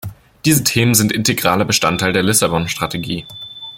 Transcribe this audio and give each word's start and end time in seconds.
Diese 0.45 0.63
Themen 0.63 0.95
sind 0.95 1.11
integraler 1.11 1.63
Bestandteil 1.63 2.11
der 2.11 2.23
Lissabon-Strategie. 2.23 3.27